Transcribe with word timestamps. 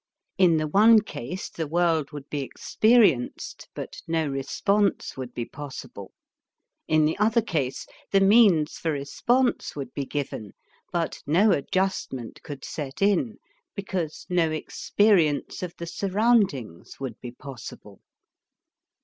In 0.39 0.57
the 0.57 0.65
one 0.67 1.01
case 1.01 1.47
the 1.47 1.67
world 1.67 2.09
would 2.11 2.27
be 2.27 2.41
experienced, 2.41 3.67
but 3.75 4.01
no 4.07 4.25
response 4.27 5.15
would 5.15 5.31
be 5.35 5.45
possible; 5.45 6.11
in 6.87 7.05
the 7.05 7.15
other 7.19 7.43
case, 7.43 7.85
the 8.09 8.19
means 8.19 8.79
for 8.79 8.91
response 8.91 9.75
would 9.75 9.93
be 9.93 10.05
given, 10.05 10.53
but 10.91 11.21
no 11.27 11.51
adjustment 11.51 12.41
could 12.41 12.65
set 12.65 12.99
in 13.03 13.37
because 13.75 14.25
no 14.27 14.49
experience 14.49 15.61
of 15.61 15.75
the 15.77 15.85
surroundings 15.85 16.99
would 16.99 17.21
be 17.21 17.29
possible. 17.29 18.01